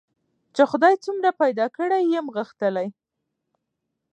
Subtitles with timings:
[0.55, 2.87] چي خدای څومره پیدا کړی یم غښتلی